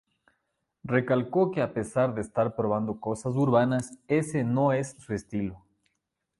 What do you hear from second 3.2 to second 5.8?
urbanas, ese no es su estilo.